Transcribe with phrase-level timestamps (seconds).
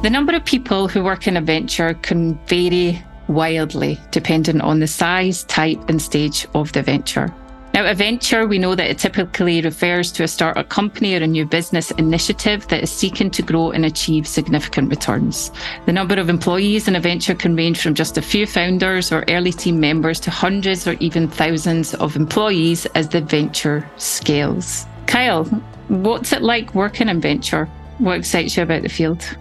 [0.00, 4.86] The number of people who work in a venture can vary wildly depending on the
[4.86, 7.34] size, type, and stage of the venture.
[7.74, 11.26] Now, a venture, we know that it typically refers to a startup company or a
[11.26, 15.50] new business initiative that is seeking to grow and achieve significant returns.
[15.86, 19.24] The number of employees in a venture can range from just a few founders or
[19.28, 24.86] early team members to hundreds or even thousands of employees as the venture scales.
[25.06, 25.44] Kyle,
[25.88, 27.66] what's it like working in venture?
[27.98, 29.36] What excites you about the field?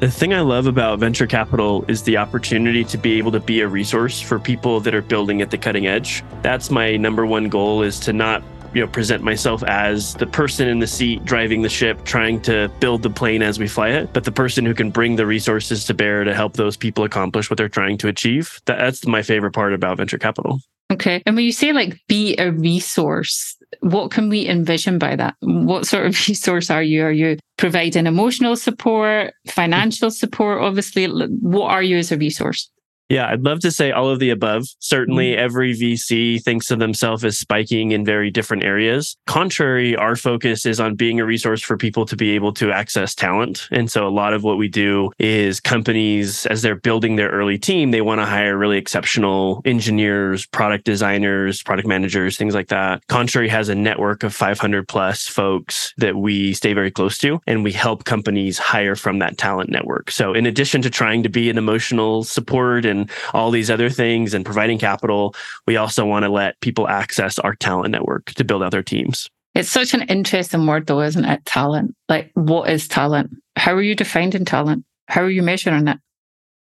[0.00, 3.62] The thing I love about venture capital is the opportunity to be able to be
[3.62, 6.22] a resource for people that are building at the cutting edge.
[6.40, 10.68] That's my number one goal is to not you know present myself as the person
[10.68, 14.12] in the seat driving the ship trying to build the plane as we fly it
[14.12, 17.48] but the person who can bring the resources to bear to help those people accomplish
[17.48, 20.60] what they're trying to achieve that's my favorite part about venture capital
[20.90, 21.22] Okay.
[21.26, 25.34] And when you say like be a resource, what can we envision by that?
[25.40, 27.04] What sort of resource are you?
[27.04, 30.62] Are you providing emotional support, financial support?
[30.62, 32.70] Obviously, what are you as a resource?
[33.08, 34.66] Yeah, I'd love to say all of the above.
[34.80, 35.44] Certainly, mm-hmm.
[35.44, 39.16] every VC thinks of themselves as spiking in very different areas.
[39.26, 43.14] Contrary, our focus is on being a resource for people to be able to access
[43.14, 43.66] talent.
[43.70, 47.56] And so, a lot of what we do is companies, as they're building their early
[47.56, 53.06] team, they want to hire really exceptional engineers, product designers, product managers, things like that.
[53.08, 57.64] Contrary has a network of 500 plus folks that we stay very close to, and
[57.64, 60.10] we help companies hire from that talent network.
[60.10, 63.90] So, in addition to trying to be an emotional support and and all these other
[63.90, 65.34] things and providing capital,
[65.66, 69.28] we also want to let people access our talent network to build out their teams.
[69.54, 71.44] It's such an interesting word, though, isn't it?
[71.44, 71.94] Talent.
[72.08, 73.30] Like, what is talent?
[73.56, 74.84] How are you defining talent?
[75.06, 75.98] How are you measuring it?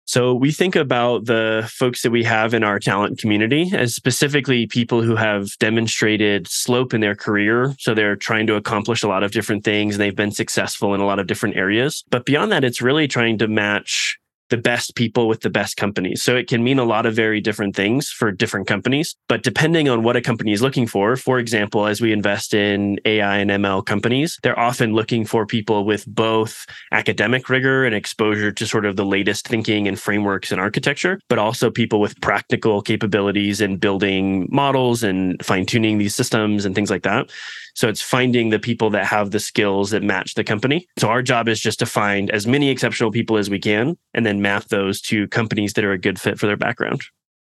[0.08, 4.66] So we think about the folks that we have in our talent community as specifically
[4.66, 7.76] people who have demonstrated slope in their career.
[7.78, 11.02] So they're trying to accomplish a lot of different things and they've been successful in
[11.02, 12.06] a lot of different areas.
[12.10, 14.17] But beyond that, it's really trying to match
[14.50, 16.24] the best people with the best companies.
[16.24, 19.16] So it can mean a lot of very different things for different companies.
[19.28, 23.00] But depending on what a company is looking for, for example, as we invest in
[23.06, 28.52] AI and ML companies, they're often looking for people with both academic rigor and exposure
[28.52, 32.82] to sort of the latest thinking and frameworks and architecture, but also people with practical
[32.82, 37.30] capabilities in building models and fine tuning these systems and things like that.
[37.78, 40.88] So it's finding the people that have the skills that match the company.
[40.98, 44.26] So our job is just to find as many exceptional people as we can and
[44.26, 47.02] then map those to companies that are a good fit for their background.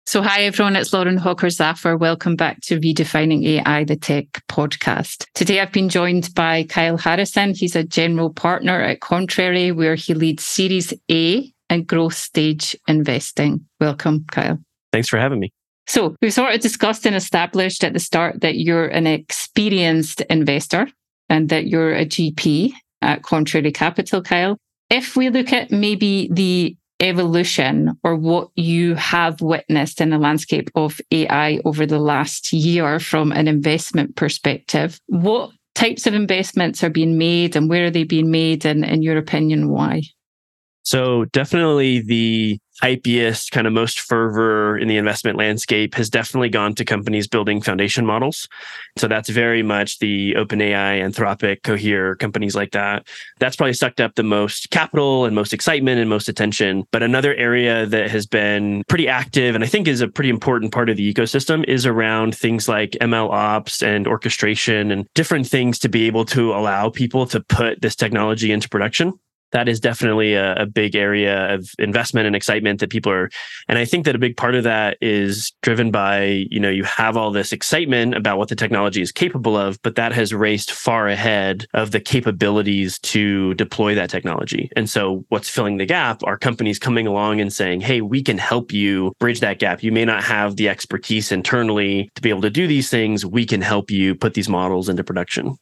[0.06, 1.98] So, hi everyone, it's Lauren Hawker Zafer.
[1.98, 5.26] Welcome back to Redefining AI, the Tech podcast.
[5.34, 7.54] Today I've been joined by Kyle Harrison.
[7.54, 13.66] He's a general partner at Contrary, where he leads Series A and growth stage investing.
[13.80, 14.58] Welcome, Kyle.
[14.92, 15.52] Thanks for having me.
[15.86, 20.88] So we've sort of discussed and established at the start that you're an experienced investor
[21.28, 22.72] and that you're a GP
[23.02, 24.58] at Contrary Capital, Kyle.
[24.90, 30.70] If we look at maybe the evolution or what you have witnessed in the landscape
[30.74, 36.90] of AI over the last year from an investment perspective, what types of investments are
[36.90, 38.64] being made and where are they being made?
[38.66, 40.02] And in your opinion, why?
[40.88, 46.74] So definitely the hypiest, kind of most fervor in the investment landscape has definitely gone
[46.76, 48.48] to companies building foundation models.
[48.96, 53.06] So that's very much the OpenAI, Anthropic, Cohere, companies like that.
[53.38, 56.84] That's probably sucked up the most capital and most excitement and most attention.
[56.90, 60.72] But another area that has been pretty active and I think is a pretty important
[60.72, 65.78] part of the ecosystem is around things like ML ops and orchestration and different things
[65.80, 69.12] to be able to allow people to put this technology into production
[69.52, 73.30] that is definitely a, a, big area of investment and excitement that people are
[73.68, 76.84] and i think that a big part of that is driven by you know you
[76.84, 80.72] have all this excitement about what the technology is capable of but that has raced
[80.72, 84.70] far ahead of the capabilities to deploy that technology.
[84.76, 88.38] And so what's filling the gap are companies coming along and saying hey we can
[88.38, 89.82] help you bridge that gap.
[89.82, 93.26] You may not have the expertise internally to be able to do these things.
[93.26, 95.56] We can help you put these models into production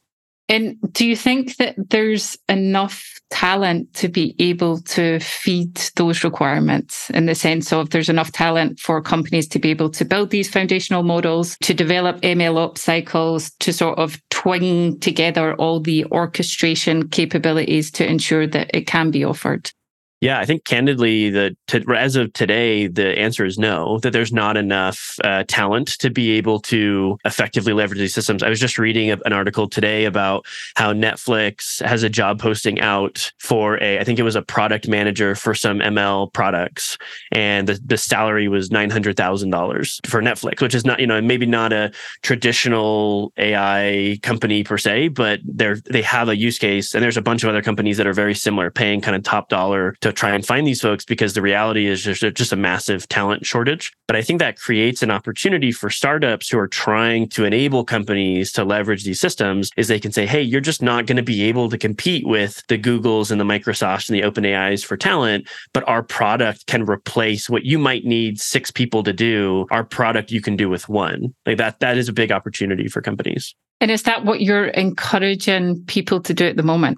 [0.49, 7.09] and do you think that there's enough talent to be able to feed those requirements
[7.09, 10.49] in the sense of there's enough talent for companies to be able to build these
[10.49, 17.09] foundational models, to develop ML ops cycles, to sort of twing together all the orchestration
[17.09, 19.71] capabilities to ensure that it can be offered?
[20.19, 23.99] Yeah, I think candidly, the to, as of today, the answer is no.
[23.99, 28.41] That there's not enough uh, talent to be able to effectively leverage these systems.
[28.41, 33.31] I was just reading an article today about how Netflix has a job posting out
[33.37, 36.97] for a, I think it was a product manager for some ML products,
[37.31, 41.05] and the, the salary was nine hundred thousand dollars for Netflix, which is not you
[41.05, 41.91] know maybe not a
[42.23, 47.21] traditional AI company per se, but they're they have a use case, and there's a
[47.21, 50.33] bunch of other companies that are very similar, paying kind of top dollar to try
[50.33, 53.91] and find these folks because the reality is there's just a massive talent shortage.
[54.07, 58.51] But I think that creates an opportunity for startups who are trying to enable companies
[58.53, 61.43] to leverage these systems is they can say, hey, you're just not going to be
[61.43, 65.47] able to compete with the Googles and the Microsofts and the Open AIs for talent,
[65.73, 69.65] but our product can replace what you might need six people to do.
[69.71, 71.33] Our product you can do with one.
[71.45, 73.55] Like that, that is a big opportunity for companies.
[73.79, 76.97] And is that what you're encouraging people to do at the moment?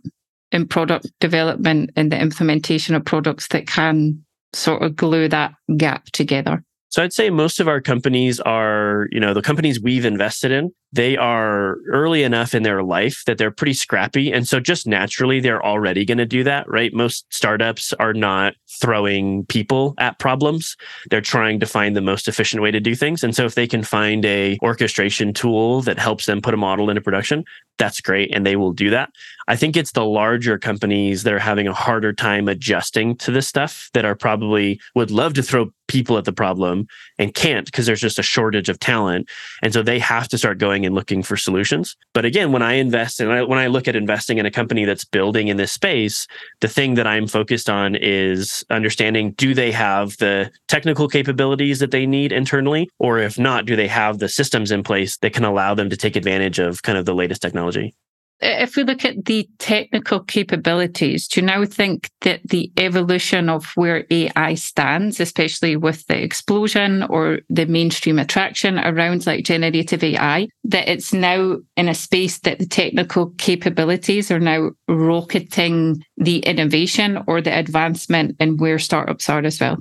[0.51, 4.23] In product development and the implementation of products that can
[4.53, 6.63] sort of glue that gap together?
[6.89, 10.73] So I'd say most of our companies are, you know, the companies we've invested in,
[10.91, 14.33] they are early enough in their life that they're pretty scrappy.
[14.33, 16.91] And so just naturally, they're already going to do that, right?
[16.91, 20.75] Most startups are not throwing people at problems.
[21.11, 23.23] They're trying to find the most efficient way to do things.
[23.23, 26.89] And so if they can find a orchestration tool that helps them put a model
[26.89, 27.43] into production,
[27.77, 28.33] that's great.
[28.33, 29.11] And they will do that.
[29.47, 33.47] I think it's the larger companies that are having a harder time adjusting to this
[33.47, 36.87] stuff that are probably would love to throw people at the problem
[37.17, 39.29] and can't because there's just a shortage of talent.
[39.61, 41.97] And so they have to start going and looking for solutions.
[42.13, 45.03] But again, when I invest and when I look at investing in a company that's
[45.03, 46.27] building in this space,
[46.61, 51.91] the thing that I'm focused on is understanding do they have the technical capabilities that
[51.91, 52.89] they need internally?
[52.99, 55.97] Or if not, do they have the systems in place that can allow them to
[55.97, 57.95] take advantage of kind of the latest technology?
[58.41, 63.71] If we look at the technical capabilities, do you now think that the evolution of
[63.75, 70.47] where AI stands, especially with the explosion or the mainstream attraction around like generative AI,
[70.63, 77.21] that it's now in a space that the technical capabilities are now rocketing the innovation
[77.27, 79.77] or the advancement in where startups are as well?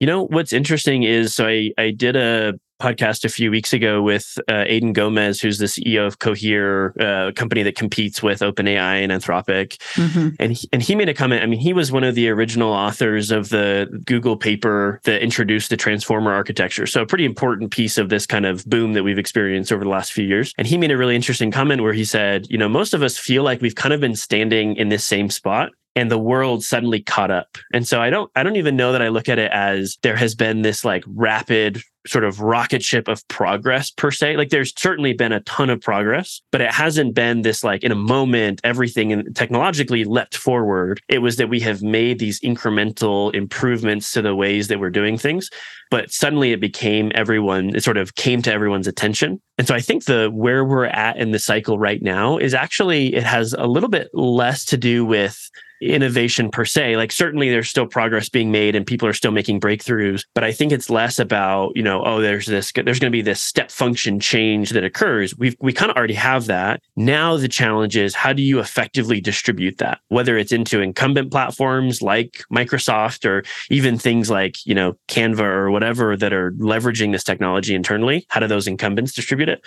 [0.00, 4.02] You know, what's interesting is so I, I did a podcast a few weeks ago
[4.02, 9.02] with uh, Aidan Gomez, who's the CEO of Cohere, a company that competes with OpenAI
[9.02, 9.76] and Anthropic.
[9.94, 10.28] Mm-hmm.
[10.38, 11.42] And, he, and he made a comment.
[11.42, 15.70] I mean, he was one of the original authors of the Google paper that introduced
[15.70, 16.86] the transformer architecture.
[16.86, 19.90] So a pretty important piece of this kind of boom that we've experienced over the
[19.90, 20.52] last few years.
[20.58, 23.16] And he made a really interesting comment where he said, you know, most of us
[23.16, 27.00] feel like we've kind of been standing in this same spot and the world suddenly
[27.00, 27.56] caught up.
[27.72, 30.14] And so I don't I don't even know that I look at it as there
[30.14, 34.36] has been this like rapid sort of rocket ship of progress per se.
[34.36, 37.92] Like there's certainly been a ton of progress, but it hasn't been this like in
[37.92, 41.00] a moment everything in, technologically leapt forward.
[41.08, 45.18] It was that we have made these incremental improvements to the ways that we're doing
[45.18, 45.50] things,
[45.90, 49.40] but suddenly it became everyone it sort of came to everyone's attention.
[49.58, 53.14] And so I think the where we're at in the cycle right now is actually
[53.14, 55.50] it has a little bit less to do with
[55.80, 56.96] innovation per se.
[56.96, 60.52] Like certainly there's still progress being made and people are still making breakthroughs, but I
[60.52, 63.70] think it's less about, you know, oh, there's this, there's going to be this step
[63.70, 65.36] function change that occurs.
[65.36, 66.82] We've, we kind of already have that.
[66.96, 70.00] Now the challenge is how do you effectively distribute that?
[70.08, 75.70] Whether it's into incumbent platforms like Microsoft or even things like, you know, Canva or
[75.70, 78.26] whatever that are leveraging this technology internally.
[78.28, 79.64] How do those incumbents distribute it?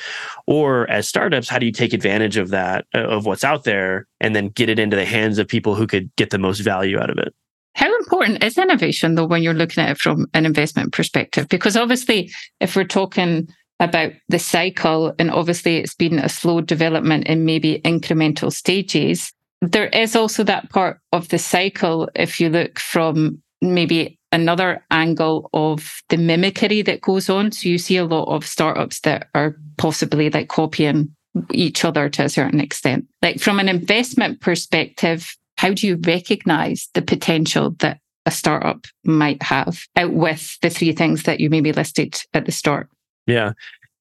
[0.47, 4.35] Or as startups, how do you take advantage of that, of what's out there and
[4.35, 7.09] then get it into the hands of people who could get the most value out
[7.09, 7.33] of it.
[7.75, 11.47] How important is innovation though when you're looking at it from an investment perspective?
[11.47, 13.47] Because obviously, if we're talking
[13.79, 19.31] about the cycle, and obviously it's been a slow development in maybe incremental stages,
[19.61, 25.49] there is also that part of the cycle, if you look from maybe another angle
[25.53, 27.51] of the mimicry that goes on.
[27.51, 31.15] So you see a lot of startups that are possibly like copying
[31.51, 33.07] each other to a certain extent.
[33.21, 39.43] Like from an investment perspective, how do you recognize the potential that a startup might
[39.43, 42.87] have out with the three things that you maybe listed at the start?
[43.27, 43.51] Yeah.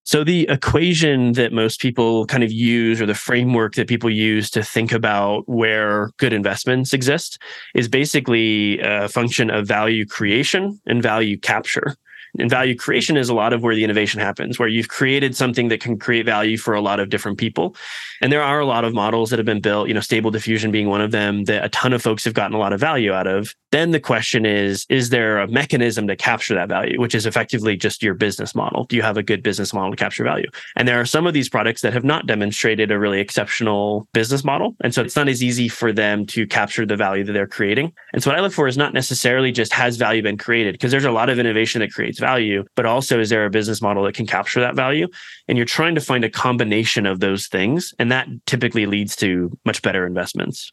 [0.05, 4.51] So the equation that most people kind of use or the framework that people use
[4.51, 7.43] to think about where good investments exist
[7.75, 11.97] is basically a function of value creation and value capture.
[12.39, 15.69] And value creation is a lot of where the innovation happens, where you've created something
[15.69, 17.75] that can create value for a lot of different people.
[18.21, 20.71] And there are a lot of models that have been built, you know, stable diffusion
[20.71, 23.13] being one of them that a ton of folks have gotten a lot of value
[23.13, 23.55] out of.
[23.71, 27.77] Then the question is, is there a mechanism to capture that value, which is effectively
[27.77, 28.85] just your business model?
[28.85, 30.49] Do you have a good business model to capture value?
[30.75, 34.43] And there are some of these products that have not demonstrated a really exceptional business
[34.43, 34.75] model.
[34.83, 37.93] And so it's not as easy for them to capture the value that they're creating.
[38.13, 40.91] And so what I look for is not necessarily just has value been created, because
[40.91, 42.28] there's a lot of innovation that creates value,
[42.75, 45.09] but also is there a business model that can capture that value?
[45.49, 47.95] And you're trying to find a combination of those things.
[47.99, 50.73] And that typically leads to much better investments.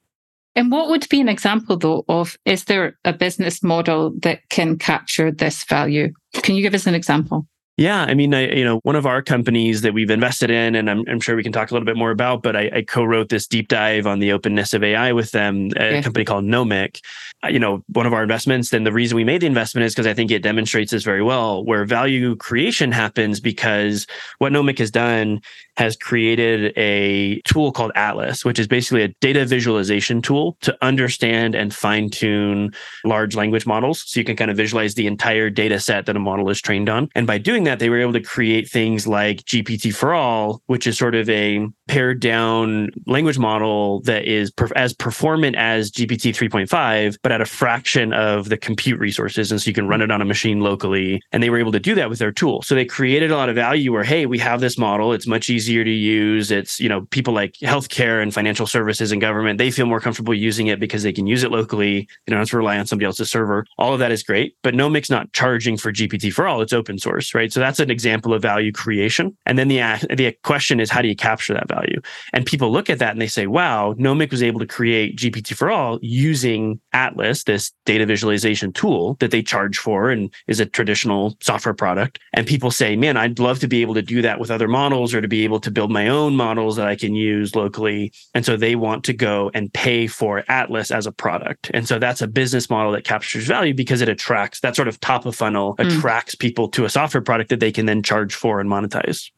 [0.55, 4.77] And what would be an example, though, of is there a business model that can
[4.77, 6.13] capture this value?
[6.33, 7.47] Can you give us an example?
[7.77, 10.89] Yeah, I mean, I, you know, one of our companies that we've invested in, and
[10.89, 13.27] I'm, I'm sure we can talk a little bit more about, but I, I, co-wrote
[13.27, 16.01] this deep dive on the openness of AI with them, a yeah.
[16.01, 17.01] company called Nomic.
[17.44, 19.94] Uh, you know, one of our investments, and the reason we made the investment is
[19.94, 24.79] because I think it demonstrates this very well, where value creation happens because what Nomic
[24.79, 25.41] has done
[25.75, 31.53] has created a tool called Atlas, which is basically a data visualization tool to understand
[31.53, 34.03] and fine tune large language models.
[34.08, 36.88] So you can kind of visualize the entire data set that a model is trained
[36.88, 37.10] on.
[37.13, 41.15] And by doing that, they were able to create things like GPT4All, which is sort
[41.15, 47.31] of a pared down language model that is per- as performant as GPT 3.5, but
[47.31, 49.51] at a fraction of the compute resources.
[49.51, 51.22] And so you can run it on a machine locally.
[51.31, 52.62] And they were able to do that with their tool.
[52.62, 55.13] So they created a lot of value where, hey, we have this model.
[55.13, 56.51] It's much easier to use.
[56.51, 60.34] It's, you know, people like healthcare and financial services and government, they feel more comfortable
[60.34, 62.07] using it because they can use it locally.
[62.25, 63.65] They don't have to rely on somebody else's server.
[63.77, 66.62] All of that is great, but Nomic's not charging for GPT4All.
[66.62, 67.51] It's open source, right?
[67.55, 69.35] So that's an example of value creation.
[69.47, 69.79] And then the,
[70.15, 72.00] the question is, how do you capture that value?
[72.33, 75.97] And people look at that and they say, wow, Nomic was able to create GPT4All
[76.03, 81.74] using Atlas, this data visualization tool that they charge for and is a traditional software
[81.74, 82.19] product.
[82.33, 85.13] And people say, man, I'd love to be able to do that with other models
[85.13, 88.12] or to be able able to build my own models that I can use locally.
[88.33, 91.71] And so they want to go and pay for Atlas as a product.
[91.74, 95.00] And so that's a business model that captures value because it attracts that sort of
[95.00, 95.85] top of funnel, mm.
[95.88, 99.30] attracts people to a software product that they can then charge for and monetize.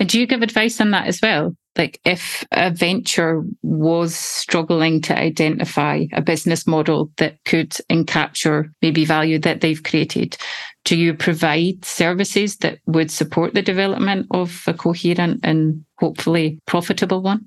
[0.00, 1.56] And do you give advice on that as well?
[1.76, 9.04] Like if a venture was struggling to identify a business model that could encapture maybe
[9.04, 10.36] value that they've created,
[10.84, 17.22] do you provide services that would support the development of a coherent and hopefully profitable
[17.22, 17.44] one?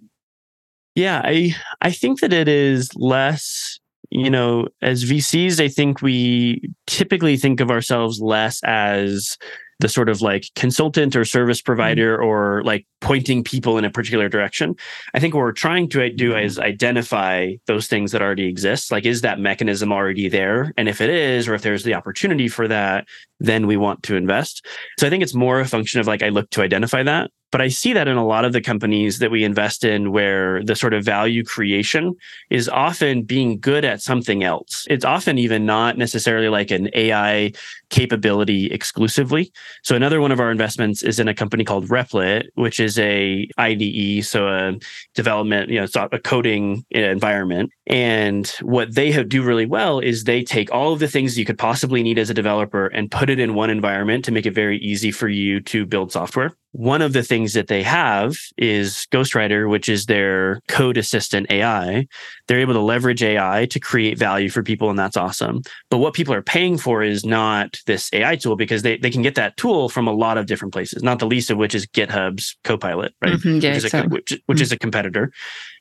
[0.95, 3.79] Yeah, I I think that it is less
[4.11, 9.37] you know, as VCs, I think we typically think of ourselves less as
[9.81, 11.65] the sort of like consultant or service mm-hmm.
[11.65, 12.25] provider mm-hmm.
[12.25, 14.75] or like pointing people in a particular direction.
[15.13, 18.91] I think what we're trying to do is identify those things that already exist.
[18.91, 20.73] Like, is that mechanism already there?
[20.77, 23.07] And if it is, or if there's the opportunity for that,
[23.41, 24.65] then we want to invest.
[24.99, 27.31] So I think it's more a function of like, I look to identify that.
[27.51, 30.63] But I see that in a lot of the companies that we invest in where
[30.63, 32.15] the sort of value creation
[32.49, 34.87] is often being good at something else.
[34.89, 37.51] It's often even not necessarily like an AI
[37.89, 39.51] capability exclusively.
[39.83, 43.45] So another one of our investments is in a company called Replit, which is a
[43.57, 44.77] IDE, so a
[45.13, 47.69] development, you know, a coding environment.
[47.85, 51.57] And what they do really well is they take all of the things you could
[51.57, 54.77] possibly need as a developer and put it in one environment to make it very
[54.79, 56.53] easy for you to build software.
[56.73, 62.07] One of the things that they have is Ghostwriter, which is their code assistant AI.
[62.47, 65.63] They're able to leverage AI to create value for people, and that's awesome.
[65.89, 69.21] But what people are paying for is not this AI tool because they, they can
[69.21, 71.85] get that tool from a lot of different places, not the least of which is
[71.87, 73.33] GitHub's Copilot, right?
[73.33, 74.61] Mm-hmm, yeah, which, is a, which, which mm-hmm.
[74.61, 75.31] is a competitor.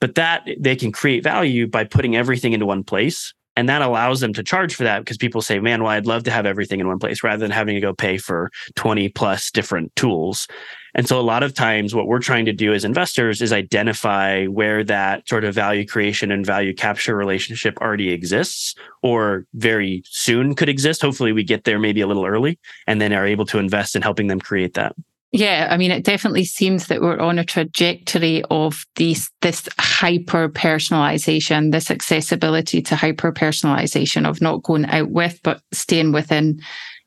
[0.00, 4.20] But that they can create value by putting everything into one place and that allows
[4.20, 6.80] them to charge for that because people say, man, well, I'd love to have everything
[6.80, 10.48] in one place rather than having to go pay for 20 plus different tools.
[10.94, 14.46] And so a lot of times what we're trying to do as investors is identify
[14.46, 20.54] where that sort of value creation and value capture relationship already exists or very soon
[20.54, 21.02] could exist.
[21.02, 24.00] Hopefully we get there maybe a little early and then are able to invest in
[24.00, 24.96] helping them create that.
[25.32, 30.48] Yeah, I mean, it definitely seems that we're on a trajectory of these this hyper
[30.48, 36.60] personalization, this accessibility to hyper personalization of not going out with, but staying within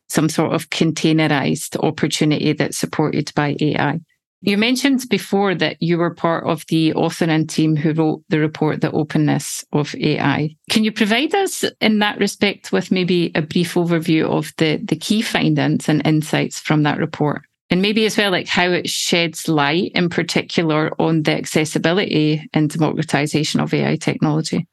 [0.07, 3.99] some sort of containerized opportunity that's supported by AI.
[4.41, 8.81] You mentioned before that you were part of the authoring team who wrote the report,
[8.81, 10.55] The Openness of AI.
[10.69, 14.97] Can you provide us in that respect with maybe a brief overview of the, the
[14.97, 17.43] key findings and insights from that report?
[17.73, 22.69] And maybe as well, like how it sheds light in particular on the accessibility and
[22.69, 24.67] democratization of AI technology.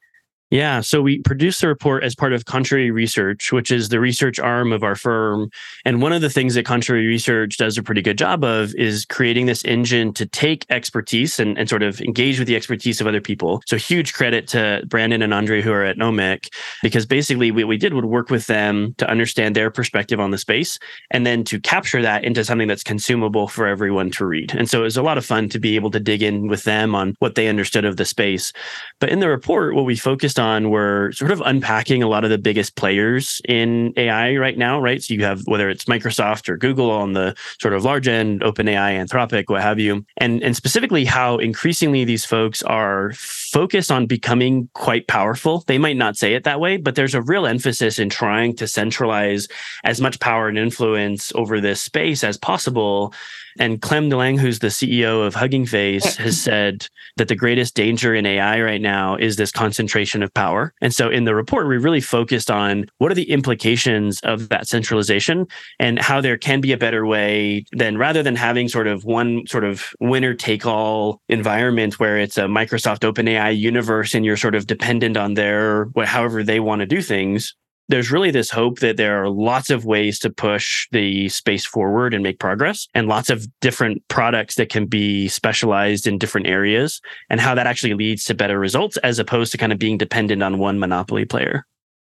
[0.50, 0.80] Yeah.
[0.80, 4.73] So we produced the report as part of Contrary Research, which is the research arm
[4.73, 5.49] of our firm.
[5.85, 9.04] And one of the things that Contrary Research does a pretty good job of is
[9.04, 13.07] creating this engine to take expertise and, and sort of engage with the expertise of
[13.07, 13.62] other people.
[13.66, 16.52] So huge credit to Brandon and Andre who are at Nomic,
[16.83, 20.38] because basically what we did would work with them to understand their perspective on the
[20.38, 20.80] space
[21.12, 24.52] and then to capture that into something that's consumable for everyone to read.
[24.57, 26.64] And so it was a lot of fun to be able to dig in with
[26.64, 28.52] them on what they understood of the space.
[28.99, 32.30] But in the report, what we focused on were sort of unpacking a lot of
[32.30, 35.02] the biggest players in AI right now, right?
[35.02, 38.99] So you have whether it's Microsoft or Google on the sort of large end, OpenAI,
[38.99, 44.68] Anthropic, what have you, and and specifically how increasingly these folks are focused on becoming
[44.75, 45.64] quite powerful.
[45.66, 48.66] They might not say it that way, but there's a real emphasis in trying to
[48.66, 49.47] centralize
[49.85, 53.12] as much power and influence over this space as possible
[53.59, 58.14] and Clem Delangue, who's the CEO of Hugging Face, has said that the greatest danger
[58.14, 60.73] in AI right now is this concentration of power.
[60.80, 64.69] And so in the report, we really focused on what are the implications of that
[64.69, 65.47] centralization
[65.78, 69.47] and how there can be a better way than rather than having sort of one
[69.47, 74.54] sort of winner take all environment where it's a Microsoft OpenAI universe and you're sort
[74.54, 77.54] of dependent on their however they want to do things
[77.90, 82.14] there's really this hope that there are lots of ways to push the space forward
[82.14, 87.00] and make progress and lots of different products that can be specialized in different areas
[87.28, 90.40] and how that actually leads to better results as opposed to kind of being dependent
[90.40, 91.66] on one monopoly player.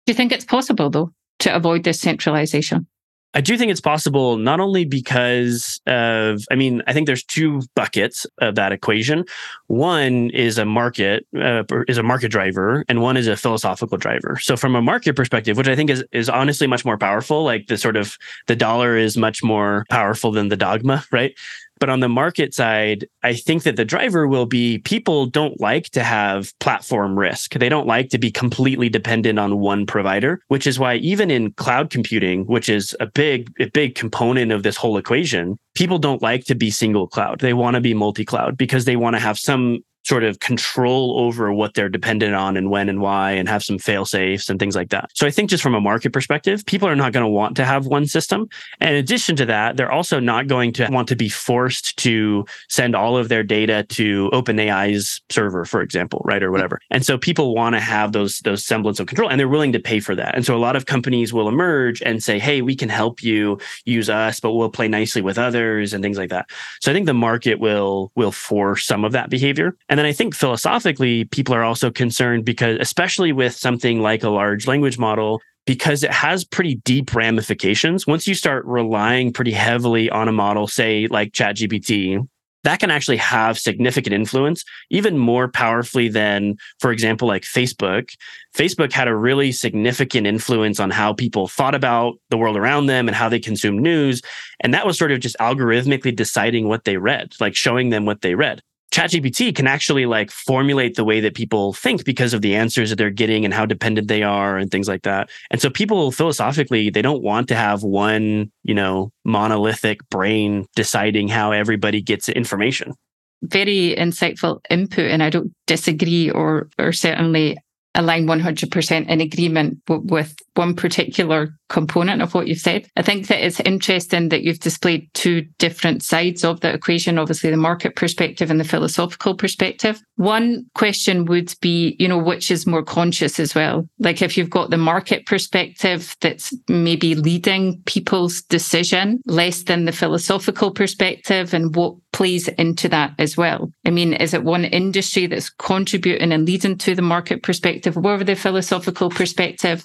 [0.06, 2.87] Do you think it's possible though to avoid this centralization?
[3.35, 7.62] I do think it's possible, not only because of, I mean, I think there's two
[7.75, 9.25] buckets of that equation.
[9.66, 14.38] One is a market, uh, is a market driver, and one is a philosophical driver.
[14.40, 17.66] So from a market perspective, which I think is is honestly much more powerful, like
[17.66, 18.16] the sort of
[18.47, 21.35] the dollar is much more powerful than the dogma, right?
[21.78, 25.90] But on the market side, I think that the driver will be people don't like
[25.90, 27.54] to have platform risk.
[27.54, 31.52] They don't like to be completely dependent on one provider, which is why even in
[31.52, 36.23] cloud computing, which is a big, a big component of this whole equation, people don't
[36.23, 37.40] like to be single cloud.
[37.40, 41.18] They want to be multi cloud because they want to have some sort of control
[41.18, 44.60] over what they're dependent on and when and why and have some fail safes and
[44.60, 45.10] things like that.
[45.14, 47.64] So I think just from a market perspective, people are not going to want to
[47.64, 48.48] have one system.
[48.80, 52.44] And in addition to that, they're also not going to want to be forced to
[52.68, 56.42] send all of their data to OpenAI's server, for example, right?
[56.42, 56.80] Or whatever.
[56.90, 59.80] And so people want to have those, those semblance of control and they're willing to
[59.80, 60.36] pay for that.
[60.36, 63.58] And so a lot of companies will emerge and say, Hey, we can help you
[63.84, 66.48] use us, but we'll play nicely with others and things like that.
[66.80, 69.76] So I think the market will, will force some of that behavior.
[69.88, 74.22] And and then I think philosophically, people are also concerned because, especially with something like
[74.22, 78.06] a large language model, because it has pretty deep ramifications.
[78.06, 82.28] Once you start relying pretty heavily on a model, say like ChatGPT,
[82.64, 88.14] that can actually have significant influence, even more powerfully than, for example, like Facebook.
[88.54, 93.09] Facebook had a really significant influence on how people thought about the world around them
[93.09, 94.20] and how they consume news.
[94.61, 98.20] And that was sort of just algorithmically deciding what they read, like showing them what
[98.20, 98.61] they read.
[98.96, 102.96] ChatGPT can actually like formulate the way that people think because of the answers that
[102.96, 105.28] they're getting and how dependent they are and things like that.
[105.50, 111.28] And so people philosophically, they don't want to have one, you know, monolithic brain deciding
[111.28, 112.94] how everybody gets information.
[113.42, 115.11] Very insightful input.
[115.11, 117.59] And I don't disagree or or certainly
[117.94, 122.88] align 100% in agreement w- with one particular component of what you've said.
[122.97, 127.51] I think that it's interesting that you've displayed two different sides of the equation, obviously
[127.51, 130.01] the market perspective and the philosophical perspective.
[130.16, 133.88] One question would be, you know, which is more conscious as well?
[133.99, 139.92] Like if you've got the market perspective that's maybe leading people's decision less than the
[139.92, 143.71] philosophical perspective and what plays into that as well.
[143.85, 148.25] I mean, is it one industry that's contributing and leading to the market perspective, or
[148.25, 149.85] the philosophical perspective?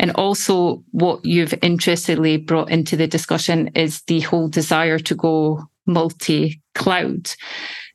[0.00, 5.62] And also, what you've interestingly brought into the discussion is the whole desire to go
[5.86, 7.30] multi cloud.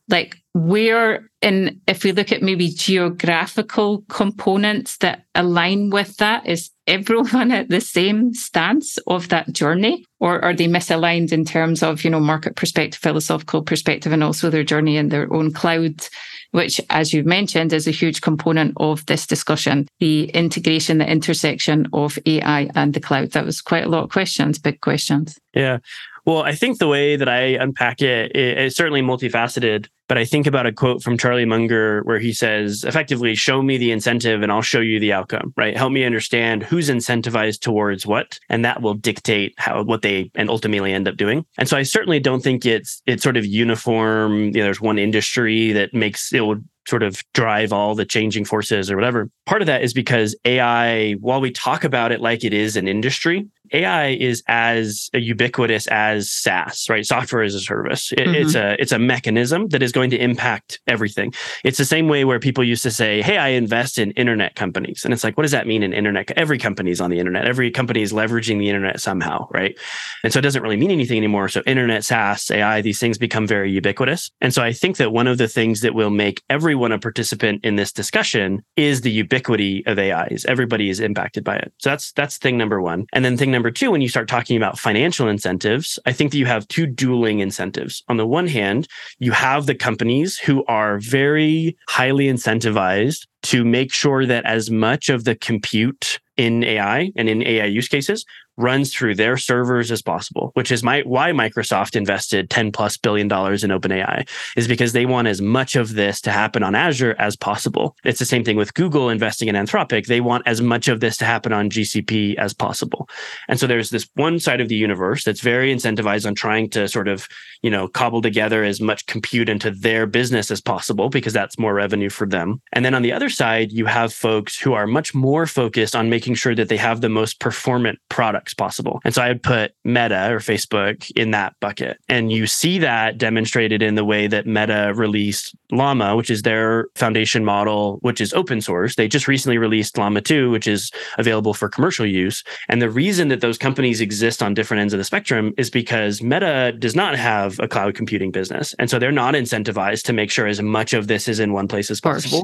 [0.07, 6.69] Like, where in, if we look at maybe geographical components that align with that, is
[6.85, 10.05] everyone at the same stance of that journey?
[10.19, 14.51] Or are they misaligned in terms of, you know, market perspective, philosophical perspective, and also
[14.51, 16.07] their journey in their own cloud
[16.55, 21.85] which, as you've mentioned, is a huge component of this discussion the integration, the intersection
[21.91, 23.31] of AI and the cloud.
[23.31, 25.37] That was quite a lot of questions, big questions.
[25.53, 25.79] Yeah.
[26.25, 30.47] Well, I think the way that I unpack it is certainly multifaceted, but I think
[30.47, 34.51] about a quote from Charlie Munger where he says, effectively, show me the incentive and
[34.51, 35.75] I'll show you the outcome, right?
[35.75, 40.49] Help me understand who's incentivized towards what, and that will dictate how what they and
[40.49, 41.45] ultimately end up doing.
[41.57, 44.45] And so I certainly don't think it's it's sort of uniform.
[44.47, 48.45] You know, there's one industry that makes it will sort of drive all the changing
[48.45, 49.29] forces or whatever.
[49.45, 52.87] Part of that is because AI, while we talk about it like it is an
[52.87, 57.05] industry, AI is as ubiquitous as SaaS, right?
[57.05, 58.11] Software as a service.
[58.13, 58.35] It, mm-hmm.
[58.35, 61.33] It's a it's a mechanism that is going to impact everything.
[61.63, 65.03] It's the same way where people used to say, "Hey, I invest in internet companies,"
[65.03, 66.31] and it's like, what does that mean in internet?
[66.37, 67.45] Every company is on the internet.
[67.45, 69.77] Every company is leveraging the internet somehow, right?
[70.23, 71.49] And so it doesn't really mean anything anymore.
[71.49, 74.31] So internet, SaaS, AI, these things become very ubiquitous.
[74.41, 77.63] And so I think that one of the things that will make everyone a participant
[77.63, 80.27] in this discussion is the ubiquity of AI.
[80.27, 81.73] Is everybody is impacted by it.
[81.79, 83.05] So that's that's thing number one.
[83.13, 86.37] And then thing number two, when you start talking about financial incentives, I think that
[86.37, 88.03] you have two dueling incentives.
[88.07, 88.87] On the one hand,
[89.19, 95.09] you have the companies who are very highly incentivized to make sure that as much
[95.09, 98.25] of the compute in AI and in AI use cases
[98.57, 103.27] runs through their servers as possible, which is my why Microsoft invested 10 plus billion
[103.27, 107.15] dollars in OpenAI is because they want as much of this to happen on Azure
[107.19, 107.95] as possible.
[108.03, 110.07] It's the same thing with Google investing in Anthropic.
[110.07, 113.09] They want as much of this to happen on GCP as possible.
[113.47, 116.87] And so there's this one side of the universe that's very incentivized on trying to
[116.87, 117.27] sort of,
[117.61, 121.73] you know, cobble together as much compute into their business as possible because that's more
[121.73, 122.61] revenue for them.
[122.73, 126.09] And then on the other side, you have folks who are much more focused on
[126.09, 129.01] making sure that they have the most performant product products possible.
[129.03, 131.97] And so I would put Meta or Facebook in that bucket.
[132.09, 136.87] And you see that demonstrated in the way that Meta released Llama, which is their
[136.95, 138.95] foundation model, which is open source.
[138.95, 142.43] They just recently released Llama 2, which is available for commercial use.
[142.69, 146.21] And the reason that those companies exist on different ends of the spectrum is because
[146.21, 148.75] Meta does not have a cloud computing business.
[148.79, 151.67] And so they're not incentivized to make sure as much of this is in one
[151.67, 152.43] place as possible.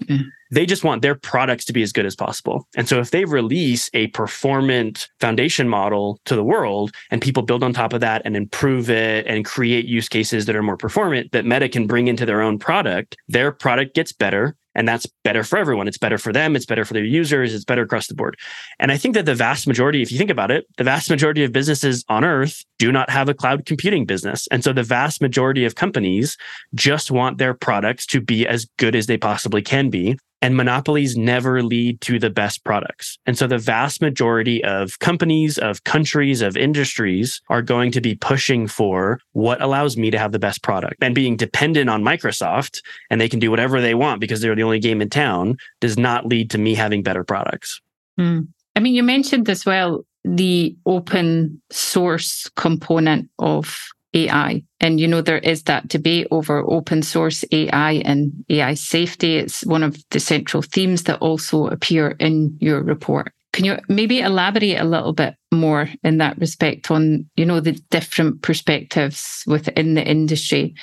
[0.54, 2.68] They just want their products to be as good as possible.
[2.76, 7.44] And so if they release a performant foundation model, model to the world and people
[7.44, 10.78] build on top of that and improve it and create use cases that are more
[10.78, 14.56] performant that Meta can bring into their own product, their product gets better.
[14.74, 15.90] And that's better for everyone.
[15.90, 16.56] It's better for them.
[16.56, 17.54] It's better for their users.
[17.54, 18.38] It's better across the board.
[18.80, 21.44] And I think that the vast majority, if you think about it, the vast majority
[21.44, 24.48] of businesses on earth do not have a cloud computing business.
[24.50, 26.38] And so the vast majority of companies
[26.74, 30.18] just want their products to be as good as they possibly can be.
[30.42, 33.20] And monopolies never lead to the best products.
[33.28, 38.16] And so the vast majority of companies, of countries, of industries are going to be
[38.16, 40.96] pushing for what allows me to have the best product.
[41.02, 44.64] And being dependent on Microsoft and they can do whatever they want because they're the
[44.64, 47.80] only game in town does not lead to me having better products.
[48.20, 48.48] Mm.
[48.76, 53.78] I mean, you mentioned as well the open source component of
[54.14, 54.64] AI.
[54.80, 59.38] And, you know, there is that debate over open source AI and AI safety.
[59.38, 63.34] It's one of the central themes that also appear in your report.
[63.54, 67.74] Can you maybe elaborate a little bit more in that respect on, you know, the
[67.90, 70.74] different perspectives within the industry?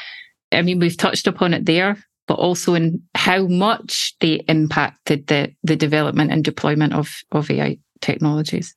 [0.52, 5.54] I mean, we've touched upon it there, but also in how much they impacted the,
[5.62, 8.74] the development and deployment of, of AI technologies.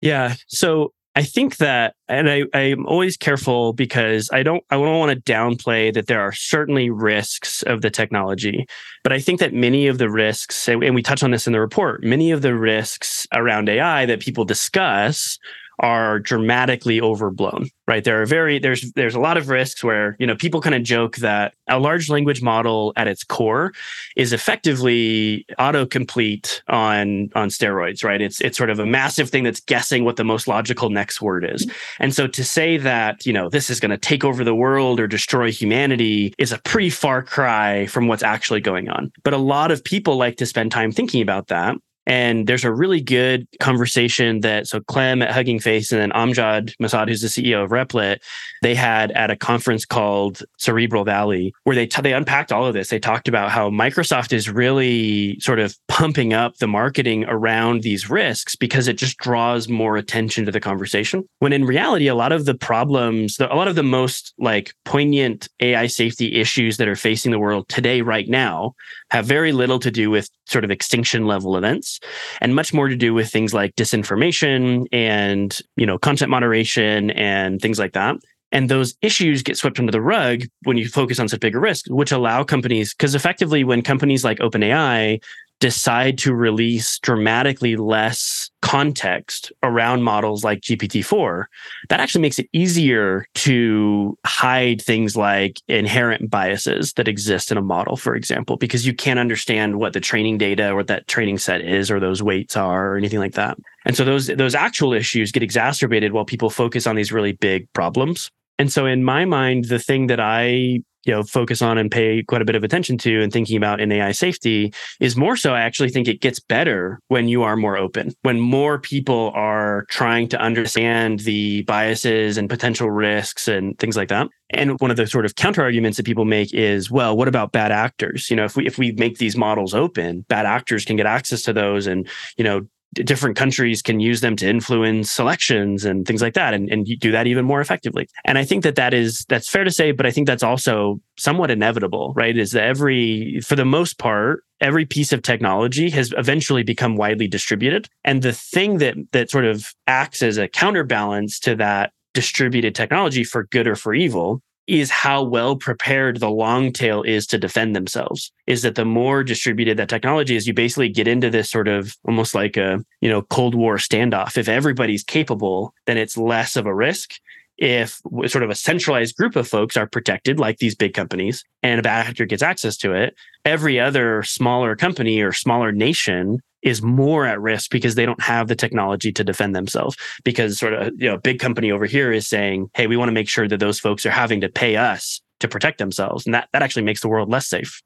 [0.00, 0.34] Yeah.
[0.48, 5.12] So I think that, and I, I'm always careful because I don't, I don't want
[5.12, 8.66] to downplay that there are certainly risks of the technology,
[9.04, 11.60] but I think that many of the risks, and we touch on this in the
[11.60, 15.38] report, many of the risks around AI that people discuss
[15.80, 18.04] are dramatically overblown right?
[18.04, 20.82] There are very there's there's a lot of risks where you know people kind of
[20.82, 23.72] joke that a large language model at its core
[24.16, 28.20] is effectively autocomplete on on steroids right?
[28.20, 31.44] It's it's sort of a massive thing that's guessing what the most logical next word
[31.44, 31.66] is.
[31.98, 35.00] And so to say that you know this is going to take over the world
[35.00, 39.12] or destroy humanity is a pretty far cry from what's actually going on.
[39.22, 42.72] But a lot of people like to spend time thinking about that and there's a
[42.72, 47.28] really good conversation that so Clem at Hugging Face and then Amjad Masad, who's the
[47.28, 48.18] CEO of Replit,
[48.62, 52.74] they had at a conference called Cerebral Valley, where they t- they unpacked all of
[52.74, 52.88] this.
[52.88, 58.10] They talked about how Microsoft is really sort of pumping up the marketing around these
[58.10, 61.24] risks because it just draws more attention to the conversation.
[61.38, 65.48] When in reality, a lot of the problems, a lot of the most like poignant
[65.60, 68.74] AI safety issues that are facing the world today, right now,
[69.10, 72.00] have very little to do with sort of extinction level events
[72.40, 77.60] and much more to do with things like disinformation and, you know, content moderation and
[77.60, 78.16] things like that.
[78.52, 81.90] And those issues get swept under the rug when you focus on such bigger risks,
[81.90, 85.20] which allow companies, because effectively, when companies like OpenAI
[85.60, 91.44] decide to release dramatically less context around models like GPT-4,
[91.88, 97.62] that actually makes it easier to hide things like inherent biases that exist in a
[97.62, 101.38] model, for example, because you can't understand what the training data or what that training
[101.38, 103.56] set is or those weights are or anything like that.
[103.84, 107.70] And so those those actual issues get exacerbated while people focus on these really big
[107.74, 108.30] problems.
[108.58, 112.22] And so in my mind, the thing that I you know focus on and pay
[112.22, 115.54] quite a bit of attention to and thinking about in AI safety is more so
[115.54, 119.84] I actually think it gets better when you are more open when more people are
[119.88, 124.28] trying to understand the biases and potential risks and things like that.
[124.50, 127.52] And one of the sort of counter arguments that people make is well what about
[127.52, 128.30] bad actors?
[128.30, 131.42] You know if we if we make these models open bad actors can get access
[131.42, 136.22] to those and you know different countries can use them to influence selections and things
[136.22, 138.08] like that and, and do that even more effectively.
[138.24, 141.00] And i think that that is that's fair to say but i think that's also
[141.16, 142.36] somewhat inevitable right?
[142.36, 147.28] Is that every for the most part every piece of technology has eventually become widely
[147.28, 147.88] distributed.
[148.04, 153.24] And the thing that that sort of acts as a counterbalance to that distributed technology
[153.24, 157.76] for good or for evil is how well prepared the long tail is to defend
[157.76, 161.68] themselves is that the more distributed that technology is you basically get into this sort
[161.68, 164.38] of almost like a you know cold war standoff.
[164.38, 167.14] If everybody's capable then it's less of a risk
[167.58, 171.78] if sort of a centralized group of folks are protected like these big companies and
[171.78, 173.14] a bad actor gets access to it
[173.44, 178.48] every other smaller company or smaller nation is more at risk because they don't have
[178.48, 179.96] the technology to defend themselves.
[180.24, 183.12] Because sort of you know big company over here is saying hey we want to
[183.12, 186.48] make sure that those folks are having to pay us to protect themselves and that
[186.52, 187.82] that actually makes the world less safe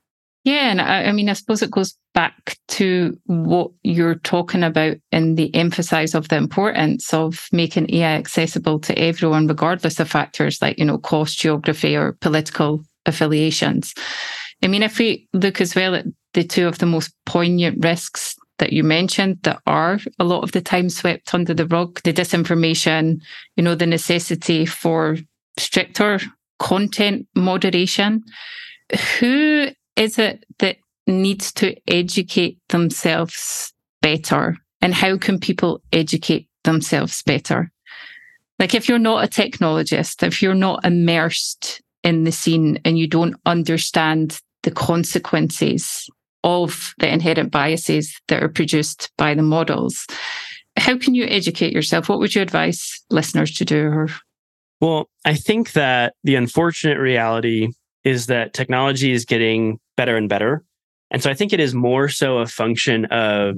[0.48, 4.96] yeah and I, I mean i suppose it goes back to what you're talking about
[5.12, 10.60] in the emphasis of the importance of making ai accessible to everyone regardless of factors
[10.60, 13.94] like you know cost geography or political affiliations
[14.62, 18.36] i mean if we look as well at the two of the most poignant risks
[18.58, 22.12] that you mentioned that are a lot of the time swept under the rug the
[22.12, 23.20] disinformation,
[23.56, 25.16] you know, the necessity for
[25.56, 26.20] stricter
[26.58, 28.22] content moderation.
[29.18, 34.56] Who is it that needs to educate themselves better?
[34.80, 37.70] And how can people educate themselves better?
[38.58, 43.06] Like, if you're not a technologist, if you're not immersed in the scene and you
[43.06, 46.08] don't understand the consequences
[46.44, 50.06] of the inherent biases that are produced by the models.
[50.76, 52.08] How can you educate yourself?
[52.08, 54.06] What would you advise listeners to do?
[54.80, 57.68] Well, I think that the unfortunate reality
[58.08, 60.64] is that technology is getting better and better.
[61.10, 63.56] And so I think it is more so a function of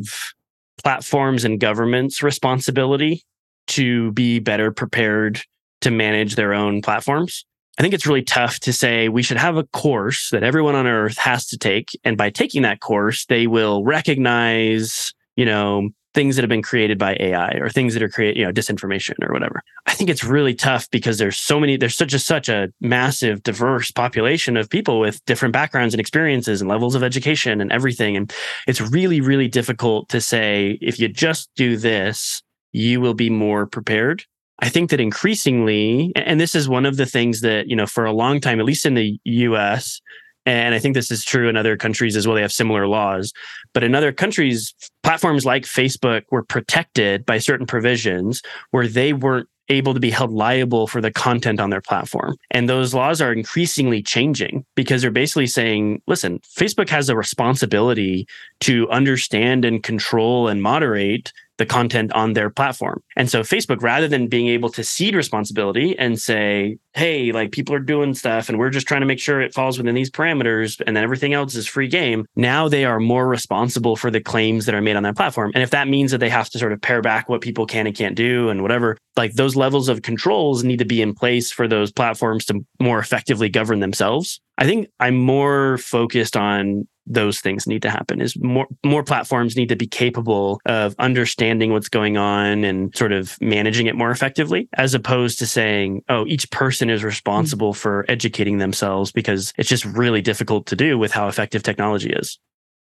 [0.83, 3.23] platforms and governments' responsibility
[3.69, 5.41] to be better prepared
[5.81, 7.45] to manage their own platforms.
[7.79, 10.87] I think it's really tough to say we should have a course that everyone on
[10.87, 11.89] earth has to take.
[12.05, 16.99] And by taking that course, they will recognize, you know, things that have been created
[16.99, 19.63] by AI or things that are created, you know, disinformation or whatever.
[19.87, 23.43] I think it's really tough because there's so many, there's such a such a massive,
[23.43, 28.17] diverse population of people with different backgrounds and experiences and levels of education and everything.
[28.17, 28.33] And
[28.67, 32.43] it's really, really difficult to say if you just do this,
[32.73, 34.25] you will be more prepared.
[34.61, 38.05] I think that increasingly, and this is one of the things that, you know, for
[38.05, 40.01] a long time, at least in the US,
[40.47, 43.33] and I think this is true in other countries as well, they have similar laws.
[43.73, 49.49] But in other countries, platforms like Facebook were protected by certain provisions where they weren't
[49.71, 52.37] able to be held liable for the content on their platform.
[52.51, 58.27] And those laws are increasingly changing because they're basically saying, listen, Facebook has a responsibility
[58.61, 63.03] to understand and control and moderate the content on their platform.
[63.17, 67.75] And so Facebook, rather than being able to cede responsibility and say, hey, like people
[67.75, 70.81] are doing stuff and we're just trying to make sure it falls within these parameters
[70.87, 74.65] and then everything else is free game, now they are more responsible for the claims
[74.65, 75.53] that are made on that platform.
[75.55, 77.87] And if that means that they have to sort of pare back what people can
[77.87, 81.53] and can't do and whatever, like those levels of controls need to be in place
[81.53, 84.41] for those platforms to more effectively govern themselves.
[84.57, 89.57] I think I'm more focused on those things need to happen is more more platforms
[89.57, 94.11] need to be capable of understanding what's going on and sort of managing it more
[94.11, 99.69] effectively as opposed to saying oh each person is responsible for educating themselves because it's
[99.69, 102.39] just really difficult to do with how effective technology is.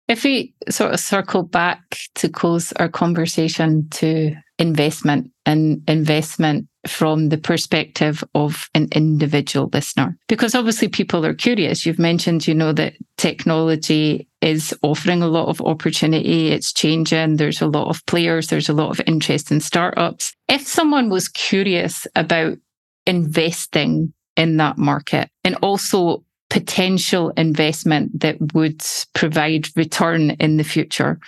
[0.07, 1.81] If we sort of circle back
[2.15, 10.17] to close our conversation to investment and investment from the perspective of an individual listener.
[10.27, 11.85] Because obviously people are curious.
[11.85, 16.49] You've mentioned, you know, that technology is offering a lot of opportunity.
[16.49, 17.35] It's changing.
[17.35, 18.47] There's a lot of players.
[18.47, 20.35] There's a lot of interest in startups.
[20.47, 22.57] If someone was curious about
[23.05, 28.81] investing in that market and also potential investment that would
[29.13, 31.19] provide return in the future,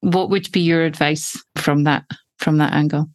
[0.00, 2.04] what would be your advice from that
[2.38, 3.08] from that angle?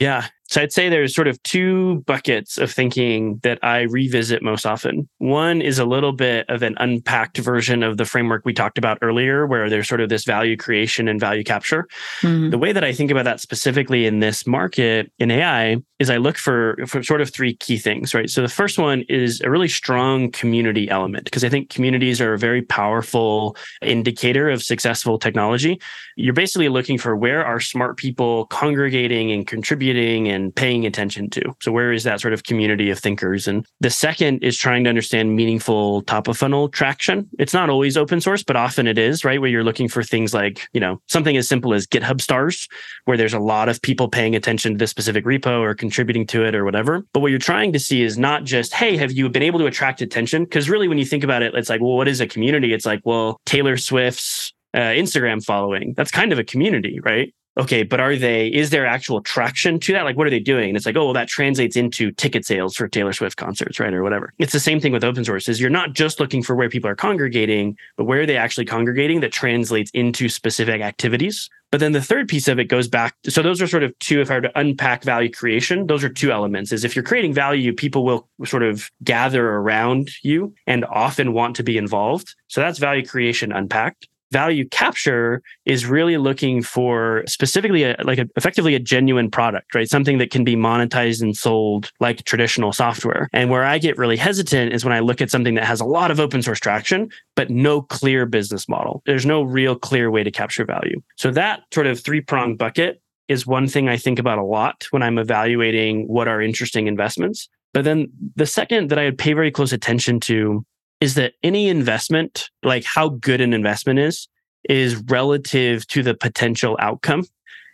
[0.00, 4.64] Yeah, So I'd say there's sort of two buckets of thinking that I revisit most
[4.64, 5.08] often.
[5.18, 8.98] One is a little bit of an unpacked version of the framework we talked about
[9.02, 11.88] earlier, where there's sort of this value creation and value capture.
[12.20, 12.50] Mm-hmm.
[12.50, 16.18] The way that I think about that specifically in this market in AI is I
[16.18, 18.28] look for, for sort of three key things, right?
[18.28, 22.34] So the first one is a really strong community element, because I think communities are
[22.34, 25.80] a very powerful indicator of successful technology.
[26.16, 31.42] You're basically looking for where are smart people congregating and contributing and paying attention to.
[31.60, 33.48] So where is that sort of community of thinkers?
[33.48, 37.28] And the second is trying to understand meaningful top of funnel traction.
[37.40, 39.40] It's not always open source, but often it is, right?
[39.40, 42.68] Where you're looking for things like, you know, something as simple as GitHub stars,
[43.06, 46.44] where there's a lot of people paying attention to this specific repo or contributing to
[46.44, 47.04] it or whatever.
[47.12, 49.66] But what you're trying to see is not just, hey, have you been able to
[49.66, 50.44] attract attention?
[50.44, 52.72] Because really, when you think about it, it's like, well, what is a community?
[52.74, 55.94] It's like, well, Taylor Swift's uh, Instagram following.
[55.96, 57.32] That's kind of a community, right?
[57.58, 60.04] Okay, but are they, is there actual traction to that?
[60.04, 60.68] Like, what are they doing?
[60.68, 63.94] And it's like, oh, well, that translates into ticket sales for Taylor Swift concerts, right?
[63.94, 64.32] Or whatever.
[64.38, 66.90] It's the same thing with open source is you're not just looking for where people
[66.90, 71.48] are congregating, but where are they actually congregating that translates into specific activities.
[71.72, 73.16] But then the third piece of it goes back.
[73.28, 76.08] So those are sort of two, if I were to unpack value creation, those are
[76.08, 80.84] two elements is if you're creating value, people will sort of gather around you and
[80.84, 82.34] often want to be involved.
[82.48, 88.26] So that's value creation unpacked value capture is really looking for specifically a, like a,
[88.36, 89.88] effectively a genuine product right?
[89.88, 93.28] Something that can be monetized and sold like traditional software.
[93.32, 95.84] And where i get really hesitant is when i look at something that has a
[95.84, 99.02] lot of open source traction but no clear business model.
[99.06, 101.02] There's no real clear way to capture value.
[101.16, 104.86] So that sort of three pronged bucket is one thing i think about a lot
[104.90, 107.48] when i'm evaluating what are interesting investments.
[107.76, 110.64] But then the second that I would pay very close attention to
[111.00, 114.28] is that any investment, like how good an investment is,
[114.68, 117.24] is relative to the potential outcome.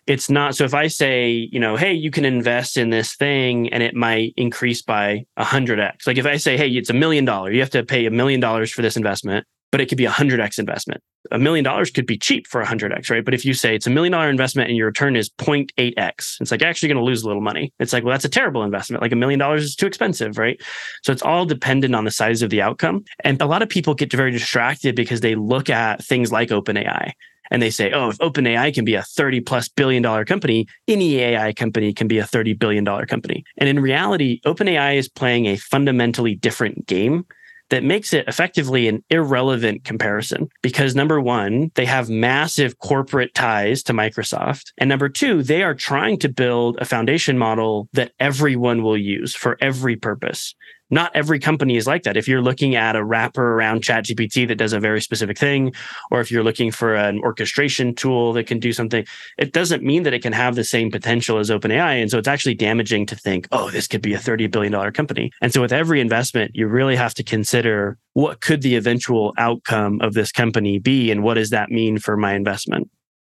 [0.07, 3.73] It's not so if I say, you know, hey, you can invest in this thing
[3.73, 6.07] and it might increase by 100x.
[6.07, 8.41] Like if I say, hey, it's a million dollars, you have to pay a million
[8.41, 11.03] dollars for this investment but it could be a 100x investment.
[11.33, 13.25] A million dollars could be cheap for a 100x, right?
[13.25, 16.51] But if you say it's a million dollar investment and your return is 0.8x, it's
[16.51, 17.73] like actually going to lose a little money.
[17.81, 19.03] It's like, well, that's a terrible investment.
[19.03, 20.61] Like a million dollars is too expensive, right?
[21.03, 23.05] So it's all dependent on the size of the outcome.
[23.25, 27.13] And a lot of people get very distracted because they look at things like OpenAI
[27.51, 31.19] and they say, oh, if OpenAI can be a 30 plus billion dollar company, any
[31.19, 33.45] AI company can be a 30 billion dollar company.
[33.57, 37.25] And in reality, OpenAI is playing a fundamentally different game
[37.73, 43.83] that makes it effectively an irrelevant comparison because number one, they have massive corporate ties
[43.83, 44.73] to Microsoft.
[44.77, 49.35] And number two, they are trying to build a foundation model that everyone will use
[49.35, 50.55] for every purpose
[50.93, 52.17] not every company is like that.
[52.17, 55.73] If you're looking at a wrapper around ChatGPT that does a very specific thing,
[56.11, 59.05] or if you're looking for an orchestration tool that can do something,
[59.39, 62.01] it doesn't mean that it can have the same potential as OpenAI.
[62.01, 65.33] And so it's actually damaging to think, oh, this could be a $30 billion company.
[65.41, 69.99] And so with every investment, you really have to consider what could the eventual outcome
[70.03, 71.11] of this company be?
[71.11, 72.91] And what does that mean for my investment?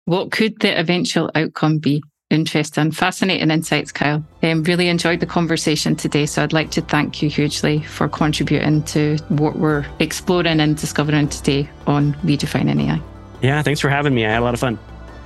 [0.06, 2.04] What could the eventual outcome be?
[2.30, 4.22] Interesting, fascinating insights, Kyle.
[4.44, 6.26] Um, really enjoyed the conversation today.
[6.26, 11.30] So I'd like to thank you hugely for contributing to what we're exploring and discovering
[11.30, 13.02] today on redefining AI.
[13.42, 14.26] Yeah, thanks for having me.
[14.26, 14.78] I had a lot of fun.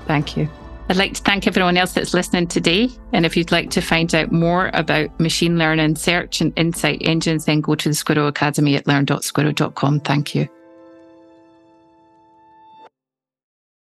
[0.05, 0.47] Thank you.
[0.89, 2.89] I'd like to thank everyone else that's listening today.
[3.13, 7.45] And if you'd like to find out more about machine learning search and insight engines,
[7.45, 10.01] then go to the Squirro Academy at learn.squirro.com.
[10.01, 10.49] Thank you.